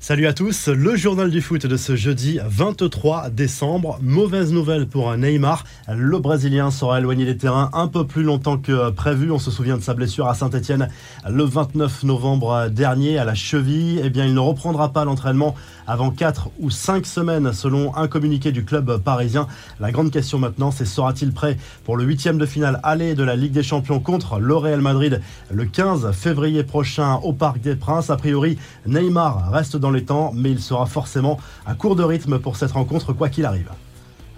[0.00, 3.98] Salut à tous, le journal du foot de ce jeudi 23 décembre.
[4.00, 5.64] Mauvaise nouvelle pour Neymar.
[5.92, 9.32] Le Brésilien sera éloigné des terrains un peu plus longtemps que prévu.
[9.32, 10.88] On se souvient de sa blessure à Saint-Etienne
[11.28, 14.00] le 29 novembre dernier à la cheville.
[14.02, 15.56] Eh bien, il ne reprendra pas l'entraînement
[15.88, 19.48] avant 4 ou 5 semaines selon un communiqué du club parisien.
[19.80, 23.34] La grande question maintenant, c'est sera-t-il prêt pour le huitième de finale aller de la
[23.34, 25.20] Ligue des Champions contre le Real Madrid
[25.50, 28.10] le 15 février prochain au Parc des Princes?
[28.10, 32.38] A priori, Neymar reste dans les temps, mais il sera forcément à court de rythme
[32.38, 33.70] pour cette rencontre quoi qu'il arrive.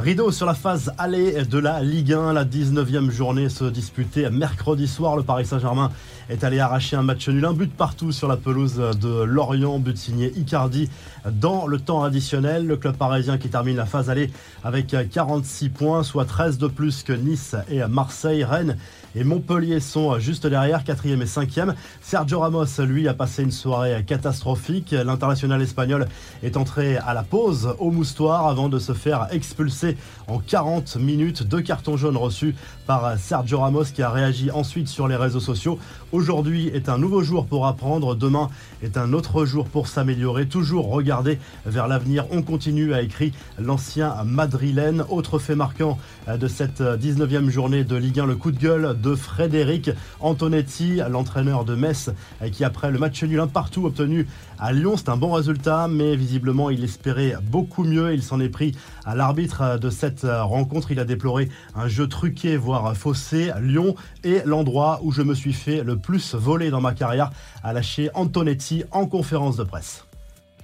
[0.01, 2.33] Rideau sur la phase aller de la Ligue 1.
[2.33, 5.15] La 19e journée se disputait mercredi soir.
[5.15, 5.91] Le Paris Saint-Germain
[6.31, 7.45] est allé arracher un match nul.
[7.45, 9.79] Un but partout sur la pelouse de Lorient.
[9.79, 10.89] But signé Icardi
[11.31, 12.67] dans le temps additionnel.
[12.67, 14.31] Le club parisien qui termine la phase aller
[14.65, 18.43] avec 46 points, soit 13 de plus que Nice et Marseille.
[18.43, 18.79] Rennes
[19.15, 21.75] et Montpellier sont juste derrière, 4e et 5e.
[22.01, 24.93] Sergio Ramos, lui, a passé une soirée catastrophique.
[24.93, 26.07] L'international espagnol
[26.43, 29.90] est entré à la pause au moustoir avant de se faire expulser
[30.29, 31.43] en 40 minutes.
[31.43, 32.55] Deux cartons jaunes reçus
[32.87, 35.79] par Sergio Ramos qui a réagi ensuite sur les réseaux sociaux.
[36.13, 38.49] Aujourd'hui est un nouveau jour pour apprendre, demain
[38.83, 40.47] est un autre jour pour s'améliorer.
[40.47, 42.27] Toujours regarder vers l'avenir.
[42.31, 45.05] On continue, à écrire l'ancien madrilène.
[45.09, 49.15] Autre fait marquant de cette 19e journée de Ligue 1, le coup de gueule de
[49.15, 52.11] Frédéric Antonetti, l'entraîneur de Metz,
[52.53, 54.27] qui après le match nul un partout obtenu
[54.59, 58.13] à Lyon, c'est un bon résultat, mais visiblement il espérait beaucoup mieux.
[58.13, 58.75] Il s'en est pris
[59.05, 60.93] à l'arbitre de cette rencontre.
[60.93, 63.51] Il a déploré un jeu truqué, voire faussé.
[63.61, 67.33] Lyon est l'endroit où je me suis fait le plus voler dans ma carrière,
[67.65, 70.05] a lâché Antonetti en conférence de presse.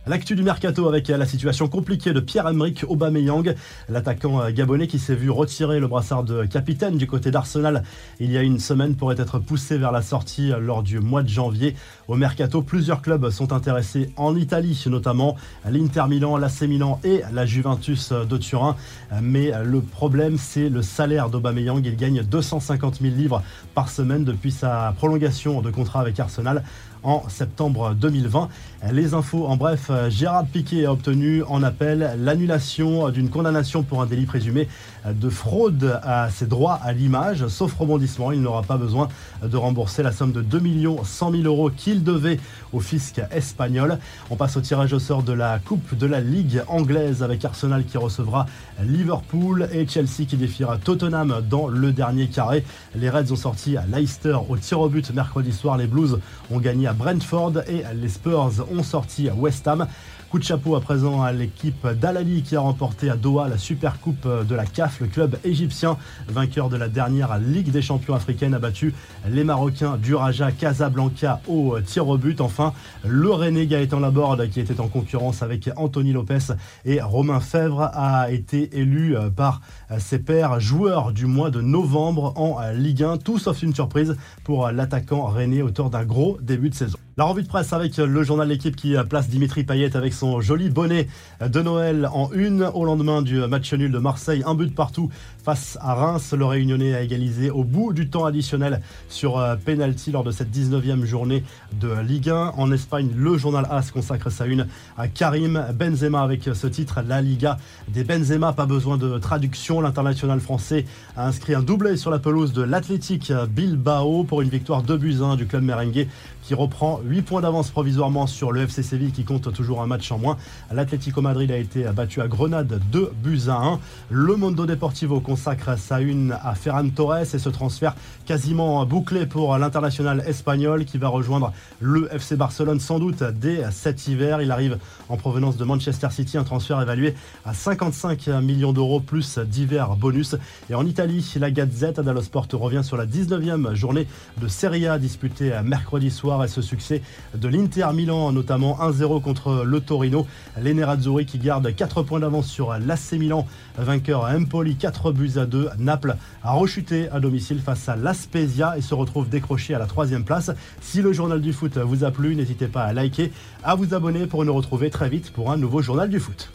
[0.08, 3.56] L'actu du mercato avec la situation compliquée de Pierre-Emerick Aubameyang,
[3.88, 7.82] l'attaquant gabonais qui s'est vu retirer le brassard de capitaine du côté d'Arsenal
[8.20, 11.28] il y a une semaine pourrait être poussé vers la sortie lors du mois de
[11.28, 11.74] janvier.
[12.06, 15.34] Au mercato, plusieurs clubs sont intéressés en Italie, notamment
[15.68, 18.76] l'Inter Milan, l'AC Milan et la Juventus de Turin.
[19.20, 21.84] Mais le problème, c'est le salaire d'Aubameyang.
[21.84, 23.42] Il gagne 250 000 livres
[23.74, 26.62] par semaine depuis sa prolongation de contrat avec Arsenal
[27.06, 28.48] en septembre 2020.
[28.92, 34.06] Les infos en bref, Gérard Piquet a obtenu en appel l'annulation d'une condamnation pour un
[34.06, 34.68] délit présumé
[35.08, 37.46] de fraude à ses droits à l'image.
[37.46, 39.08] Sauf rebondissement, il n'aura pas besoin
[39.42, 40.60] de rembourser la somme de 2
[41.02, 42.40] 100 000 euros qu'il devait
[42.72, 43.98] au fisc espagnol.
[44.30, 47.84] On passe au tirage au sort de la Coupe de la Ligue anglaise avec Arsenal
[47.84, 48.46] qui recevra
[48.82, 52.64] Liverpool et Chelsea qui défiera Tottenham dans le dernier carré.
[52.94, 55.76] Les Reds ont sorti à Leicester au tir au but mercredi soir.
[55.76, 56.18] Les Blues
[56.50, 59.86] ont gagné à Brentford et les Spurs ont sorti West Ham.
[60.30, 64.00] Coup de chapeau à présent à l'équipe d'Alali qui a remporté à Doha la Super
[64.00, 65.00] Coupe de la CAF.
[65.00, 68.92] Le club égyptien, vainqueur de la dernière Ligue des champions africaine, a battu
[69.28, 72.40] les Marocains du Raja Casablanca au tir au but.
[72.40, 72.72] Enfin,
[73.06, 76.54] le René Gaëtan Laborde, qui était en concurrence avec Anthony Lopez
[76.84, 79.60] et Romain Fèvre, a été élu par
[79.98, 83.18] ses pairs joueur du mois de novembre en Ligue 1.
[83.18, 86.98] Tout sauf une surprise pour l'attaquant René, auteur d'un gros début de saison.
[87.18, 90.68] La revue de presse avec le journal L'équipe qui place Dimitri Payet avec son joli
[90.68, 91.08] bonnet
[91.40, 94.42] de Noël en une au lendemain du match nul de Marseille.
[94.44, 95.08] Un but partout
[95.42, 96.34] face à Reims.
[96.36, 100.54] Le Réunionnais a égalisé au bout du temps additionnel sur euh, penalty lors de cette
[100.54, 101.42] 19e journée
[101.80, 102.52] de Ligue 1.
[102.58, 104.66] En Espagne, le journal AS consacre sa une
[104.98, 107.56] à Karim Benzema avec ce titre La Liga
[107.88, 108.52] des Benzema.
[108.52, 109.80] Pas besoin de traduction.
[109.80, 110.84] L'international français
[111.16, 115.16] a inscrit un doublé sur la pelouse de l'Athletic Bilbao pour une victoire 2 buts
[115.22, 116.08] 1 du club merengue
[116.46, 120.12] qui reprend 8 points d'avance provisoirement sur le FC Séville qui compte toujours un match
[120.12, 120.36] en moins.
[120.72, 123.80] L'Atlético Madrid a été battu à Grenade 2 buts à 1.
[124.10, 129.58] Le Mondo Deportivo consacre sa une à Ferran Torres et ce transfert quasiment bouclé pour
[129.58, 134.40] l'international espagnol qui va rejoindre le FC Barcelone sans doute dès cet hiver.
[134.40, 139.40] Il arrive en provenance de Manchester City, un transfert évalué à 55 millions d'euros plus
[139.40, 140.36] divers bonus.
[140.70, 144.06] Et en Italie, la Gazette dello Sport revient sur la 19e journée
[144.40, 147.02] de Serie A disputée mercredi soir et ce succès
[147.34, 150.26] de l'Inter Milan, notamment 1-0 contre le Torino.
[150.60, 153.46] Les Nerazzurri qui gardent 4 points d'avance sur l'AC Milan,
[153.78, 155.70] vainqueur à Empoli, 4 buts à 2.
[155.78, 160.24] Naples a rechuté à domicile face à l'Aspezia et se retrouve décroché à la troisième
[160.24, 160.50] place.
[160.80, 163.32] Si le journal du foot vous a plu, n'hésitez pas à liker,
[163.64, 166.50] à vous abonner pour nous retrouver très vite pour un nouveau journal du foot.